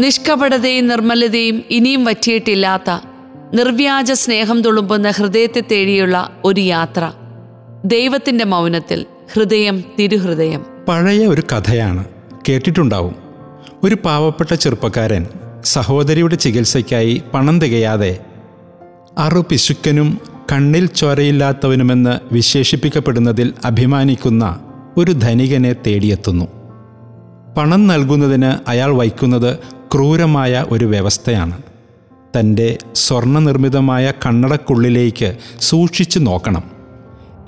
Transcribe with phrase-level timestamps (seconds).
[0.00, 2.98] നിഷ്കപടതയും നിർമ്മലതയും ഇനിയും വറ്റിയിട്ടില്ലാത്ത
[3.54, 7.12] നിർവ്യാജ സ്നേഹം തുളുമ്പുന്ന ഹൃദയത്തെ തേടിയുള്ള ഒരു യാത്ര.
[7.84, 10.64] ദൈവത്തിന്റെ മൗനത്തിൽ ഹൃദയം തിരുഹൃദയം.
[10.88, 12.04] പഴയ ഒരു കഥയാണ്
[12.48, 13.16] കേട്ടിട്ടുണ്ടാവും.
[13.84, 15.26] ഒരു പാവപ്പെട്ട ചെറുപ്പക്കാരൻ
[15.64, 18.18] സഹോദരിയുടെ ചികിത്സയ്ക്കായി പണം തികയാതെ
[19.18, 20.20] അറു പിശുക്കനും
[20.52, 24.60] കണ്ണിൽ ചോരയില്ലാത്തവനുമെന്ന് വിശേഷിപ്പിക്കപ്പെടുന്നതിൽ അഭിമാനിക്കുന്ന
[24.96, 26.44] ഒരു ധനികനെ തേടിയെത്തുന്നു.
[27.56, 31.62] പണം നൽകുന്നതിന് അയാൾ വയ്ക്കുന്നത് ക്രൂരമായ ഒരു വ്യവസ്ഥയാണ്.
[32.38, 36.62] തന്റെ സ്വർണനിർമ്മിതമായ കണ്ണടക്കുള്ളിലേക്ക് സൂക്ഷിച്ചു നോക്കണം.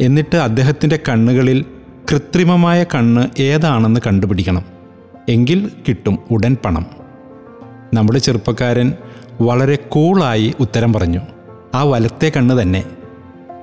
[0.01, 1.65] എന്നിട്ട് അദ്ദേഹത്തിന്റെ കണ്ണുകളിൽ
[2.13, 4.65] കൃത്രിമമായ കണ്ണ് ഏതാണെന്ന് കണ്ടുപിടിക്കണം.
[5.29, 6.87] എങ്കിൽ കിട്ടും ഉടൻ പണം.
[7.95, 8.93] നമ്മുടെ ചെറുപ്പക്കാരൻ
[9.41, 11.21] വളരെ കൂളായി ഉത്തരം പറഞ്ഞു.
[11.75, 12.85] ആ വലത്തെ കണ്ണ് തന്നെ.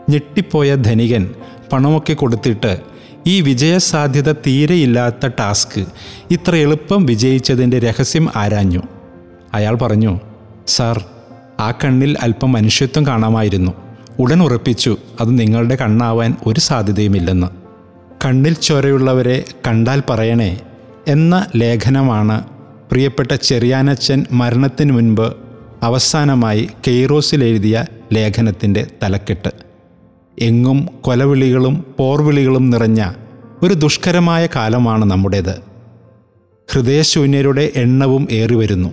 [0.09, 1.29] ഞെട്ടിപ്പോയ ധനികൻ
[1.73, 2.94] പണമൊക്കെ കൊടുത്തിട്ട്
[3.27, 5.85] ഈ വിജയസാധ്യത തീരെയില്ലാത്ത ടാസ്ക്.
[6.31, 8.81] ഇത്ര എളുപ്പം വിജയിച്ചതിന്റെ രഹസ്യം ആരാഞ്ഞു?
[9.53, 10.19] അയാൾ പറഞ്ഞു
[10.67, 11.05] സാർ
[11.59, 13.71] ആ കണ്ണിൽ അല്പം മനുഷ്യത്വം കാണാമായിരുന്നു.
[14.19, 17.47] ഉടൻ ഉറപ്പിച്ചു അത് നിങ്ങളുടെ കണ്ണാവാൻ ഒരു സാധ്യതയുമില്ലെന്ന്.
[18.25, 20.61] കണ്ണിൽ ചോരയുള്ളവരെ കണ്ടാൽ പറയണേ
[21.07, 22.43] എന്ന ലേഖനമാണ്
[22.91, 25.33] പ്രിയപ്പെട്ട ചെറിയാനച്ചൻ മരണത്തിന് മുൻപ്
[25.83, 29.74] അവസാനമായി കെയ്റോസിൽ എഴുതിയ ലേഖനത്തിന്റെ തലക്കെട്ട്.
[30.39, 33.11] എങ്ങും കൊലവിളികളും പോർവിളികളും നിറഞ്ഞ
[33.63, 35.61] ഒരു ദുഷ്കരമായ കാലമാണ് നമ്മുടേത്.
[36.71, 38.89] ഹൃദയശൂന്യരുടെ എണ്ണവും ഏറി വരുന്നു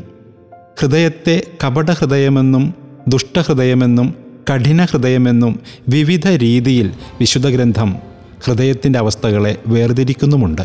[0.81, 2.75] ഹൃദയത്തെ കപടഹൃദയമെന്നും
[3.09, 4.15] ദുഷ്ടഹൃദയമെന്നും
[4.53, 7.97] കഠിനഹൃദയമെന്നും വിവിധ രീതിയിൽ വിശുദ്ധ ഗ്രന്ഥം
[8.45, 10.63] ഹൃദയത്തിന്റെ അവസ്ഥകളെ വേർതിരിക്കുന്നുമുണ്ട്.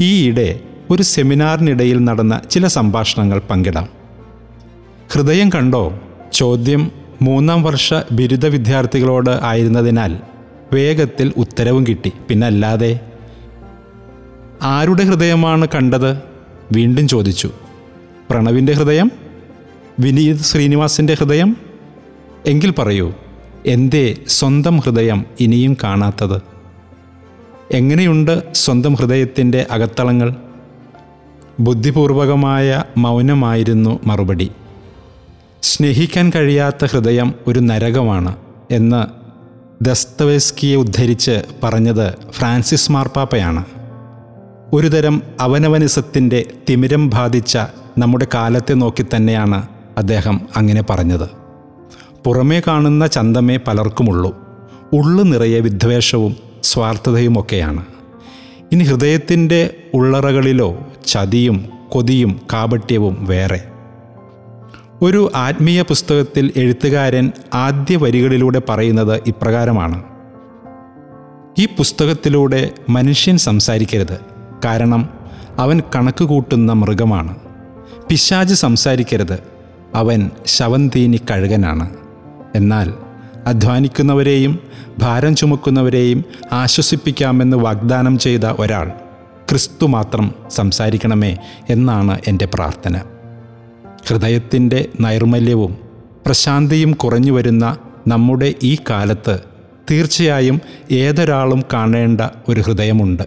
[0.00, 3.88] ഈയിടെ ഒരു സെമിനാറിനിടയിൽ നടന്ന ചില സംഭാഷണങ്ങൾ പങ്കിടാം.
[5.12, 6.00] ഹൃദയം കണ്ടോ?
[6.32, 6.90] ചോദ്യം
[7.22, 10.18] മൂന്നാം വർഷ ബിരുദ വിദ്യാർത്ഥികളോട് ആയിരുന്നതിനാൽ
[10.72, 12.12] വേഗത്തിൽ ഉത്തരവും കിട്ടി.
[12.28, 13.00] പിന്നല്ലാതെ
[14.62, 16.18] ആരുടെ ഹൃദയമാണ് കണ്ടത്?
[16.72, 17.50] വീണ്ടും ചോദിച്ചു.
[18.30, 19.10] പ്രണവിന്റെ ഹൃദയം?
[20.00, 21.56] വിനീത് ശ്രീനിവാസിന്റെ ഹൃദയം?
[22.46, 23.14] എങ്കിൽ പറയൂ
[23.66, 26.42] എന്തേ സ്വന്തം ഹൃദയം ഇനിയും കാണാത്തത്?
[27.72, 30.34] എങ്ങനെയുണ്ട് സ്വന്തം ഹൃദയത്തിന്റെ അകത്തളങ്ങൾ?
[31.60, 34.50] ബുദ്ധിപൂർവകമായ മൗനമായിരുന്നു മറുപടി.
[35.68, 38.36] സ്നേഹിക്കാൻ കഴിയാത്ത ഹൃദയം ഒരു നരകമാണ്
[38.70, 39.06] എന്ന്
[39.84, 43.64] ദസ്തവേസ്കിയെ ഉദ്ധരിച്ച് പറഞ്ഞത് ഫ്രാൻസിസ് മാർപ്പാപ്പയാണ്.
[44.72, 47.58] ഒരുതരം അവനവനിസത്തിന്റെ തിമിരം ബാധിച്ച
[47.98, 49.68] നമ്മുടെ കാലത്തെ നോക്കി തന്നെയാണ്
[49.98, 51.28] അദ്ദേഹം അങ്ങനെ പറഞ്ഞത്.
[52.24, 54.36] പുറമേ കാണുന്ന ചന്തമേ പലർക്കുമുള്ളൂ.
[54.92, 57.84] ഉള്ളു നിറയെ വിദ്വേഷവും സ്വാർത്ഥതയുമൊക്കെയാണ്.
[58.72, 63.64] ഇനി ഹൃദയത്തിന്റെ ഉള്ളറകളിലോ ചതിയും കൊതിയും കാപട്യവും വേറെ.
[65.02, 70.02] ഒരു ആത്മീയ പുസ്തകത്തിൽ എഴുത്തുകാരൻ ആദ്യ വരികളിലൂടെ പറയുന്നത് ഇപ്രകാരമാണ്.
[71.58, 74.20] ഈ പുസ്തകത്തിലൂടെ മനുഷ്യൻ സംസാരിക്കരുത്.
[74.64, 75.08] കാരണം
[75.58, 77.36] അവൻ കണക്ക് കൂട്ടുന്ന മൃഗമാണ്.
[78.08, 79.42] പിശാജ് സംസാരിക്കരുത്.
[79.94, 81.96] അവൻ ശവന്തീനി കഴുകനാണ്.
[82.54, 82.94] എന്നാൽ
[83.46, 84.58] അധ്വാനിക്കുന്നവരെയും
[84.98, 88.88] ഭാരം ചുമക്കുന്നവരെയും ആശ്വസിപ്പിക്കാമെന്ന് വാഗ്ദാനം ചെയ്ത ഒരാൾ
[89.48, 91.36] ക്രിസ്തു മാത്രം സംസാരിക്കണമേ
[91.70, 93.00] എന്നാണ് എന്റെ പ്രാർത്ഥന.
[94.10, 95.78] ഹൃദയത്തിന്റെ നൈർമല്യവും
[96.26, 99.40] പ്രശാന്തിയും കുറഞ്ഞു വരുന്ന നമ്മുടെ ഈ കാലത്ത്
[99.90, 100.60] തീർച്ചയായും
[100.90, 103.22] ഏതൊരാളും കാണേണ്ട ഒരു ഹൃദയമുണ്ട്.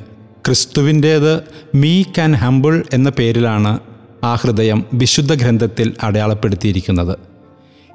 [0.46, 1.44] ക്രിസ്തുവിന്റേത്
[1.76, 3.80] മീക്ക് ആൻഡ് ഹംബിൾ എന്ന പേരിലാണ്
[4.24, 7.18] ആ ഹൃദയം വിശുദ്ധ ഗ്രന്ഥത്തിൽ അടയാളപ്പെടുത്തിയിരിക്കുന്നത്.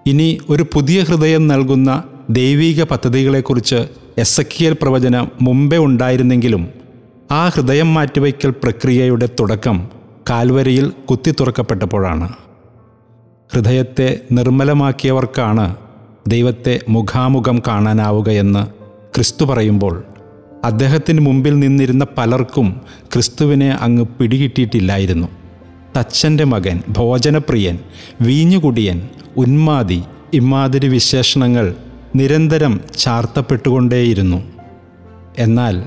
[0.06, 6.68] ഇനി ഒരു പുതിയ ഹൃദയം നൽകുന്ന ദൈവീക പദ്ധതികളെക്കുറിച്ച് എസ് എക്കിയൽ പ്രവചനം മുമ്പേ ഉണ്ടായിരുന്നെങ്കിലും
[7.30, 9.88] ആ ഹൃദയം മാറ്റിവയ്ക്കൽ പ്രക്രിയയുടെ തുടക്കം
[10.30, 12.45] കാൽവരിയിൽ കുത്തി തുറക്കപ്പെട്ടപ്പോഴാണ്
[13.54, 15.76] ഹൃദയത്തെ നിർമ്മലമാക്കിയവർക്കാണ്
[16.28, 18.66] ദൈവത്തെ മുഖാമുഖം കാണാനാവുകയെന്ന്
[19.14, 20.04] ക്രിസ്തു പറയുമ്പോൾ
[20.64, 22.80] അദ്ദേഹത്തിന് മുമ്പിൽ നിന്നിരുന്ന പലർക്കും
[23.14, 25.28] ക്രിസ്തുവിനെ അങ്ങ് പിടികിട്ടിയിട്ടില്ലായിരുന്നു.
[25.98, 27.78] തച്ചന്റെ മകൻ ഭോജനപ്രിയൻ
[28.22, 30.02] വീഞ്ഞുകുടിയൻ ഉന്മാതി
[30.34, 31.74] ഇമാതിരി വിശേഷണങ്ങൾ
[32.16, 34.42] നിരന്തരം ചാർത്തപ്പെട്ടുകൊണ്ടേയിരുന്നു.
[35.38, 35.82] എന്നാൽ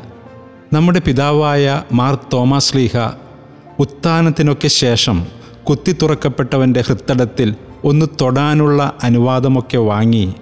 [0.73, 2.97] നമ്മുടെ പിതാവായ മാർ തോമസ് ലീഹ
[3.79, 5.38] ഉത്ഥാനത്തിനൊക്കെ ശേഷം
[5.69, 10.33] കുത്തിത്തുറക്കപ്പെട്ടവന്റെ ഹൃത്തടത്തിൽ ഒന്ന് തൊടാനുള്ള അനുവാദമൊക്കെ വാങ്ങി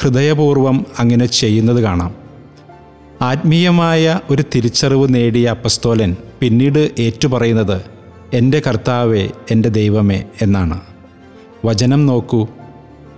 [0.00, 2.14] ഹൃദയപൂർവം അങ്ങനെ ചെയ്യുന്നത് കാണാം.
[3.22, 7.80] ആത്മീയമായ ഒരു തിരിച്ചറിവ് നേടിയ അപ്പസ്തോലൻ പിന്നീട് ഏറ്റുപറയുന്നത്
[8.32, 10.80] എന്റെ കർത്താവേ എന്റെ ദൈവമേ എന്നാണ്.
[11.64, 12.46] വചനം നോക്കൂ.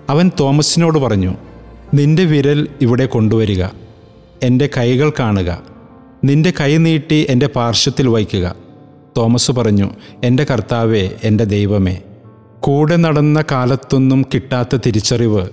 [0.09, 1.35] അവൻ തോമസിനോട് പറഞ്ഞു
[1.95, 3.65] നിന്റെ വിരൽ ഇവിടെ കൊണ്ടുവരിക.
[4.43, 5.63] എന്റെ കൈകൾ കാണുക.
[6.25, 8.64] നിന്റെ കൈ നീട്ടി എന്റെ പാർശ്വത്തിൽ വയ്ക്കുക.
[9.17, 9.91] തോമസ് പറഞ്ഞു
[10.25, 12.01] എന്റെ കർത്താവേ എന്റെ ദൈവമേ
[12.61, 15.49] കൂടെ നടന്ന കാലത്തൊന്നും കിട്ടാത്ത തിരിച്ചറിവ്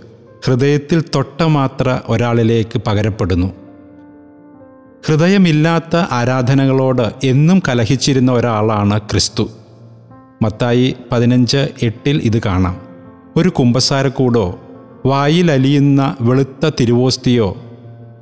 [0.46, 3.54] ഹൃദയത്തിൽ തൊട്ട മാത്ര ഒരാളിലേക്ക് പകരപ്പെടുന്നു.
[5.08, 9.50] ഹൃദയമില്ലാത്ത ആരാധനകളോട് എന്നും കലഹിച്ചിരുന്ന ഒരാളാണ് ക്രിസ്തു.
[10.42, 12.82] മത്തായി പതിനഞ്ച് എട്ടിൽ ഇത് കാണാം.
[13.38, 14.60] ഒരു കുമ്പസാരക്കൂടോ
[15.06, 17.58] വായിലലിയുന്ന വെളുത്ത തിരുവോസ്തിയോ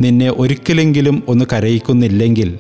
[0.02, 2.60] നിന്നെ ഒരിക്കലെങ്കിലും ഒന്ന് കരയിക്കുന്നില്ലെങ്കിൽ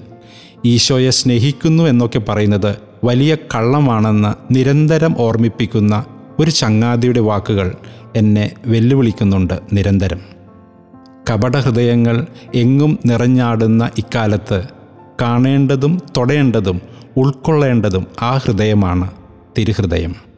[0.66, 6.06] ഈശോയെ സ്നേഹിക്കുന്നു എന്നൊക്കെ പറയുന്നത് വലിയ കള്ളമാണെന്ന് നിരന്തരം ഓർമ്മിപ്പിക്കുന്ന
[6.40, 7.76] ഒരു ചങ്ങാതിയുടെ വാക്കുകൾ
[8.16, 10.20] എന്നെ വെല്ലുവിളിക്കുന്നുണ്ട് നിരന്തരം.
[11.30, 14.64] കപടഹൃദയങ്ങൾ എങ്ങും നിറഞ്ഞാടുന്ന ഇക്കാലത്ത്
[15.22, 16.82] കാണേണ്ടതും തൊടേണ്ടതും
[17.18, 19.12] ഉൾക്കൊള്ളേണ്ടതും ആ ഹൃദയമാണ്
[19.58, 20.29] തിരുഹൃദയം.